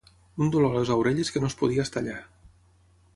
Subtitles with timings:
[0.43, 2.17] Un dolor a les orelles que no es podia estar allà.